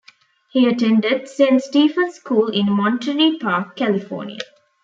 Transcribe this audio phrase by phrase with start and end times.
[0.49, 4.39] He attended Saint Stephens School in Monterey Park, California.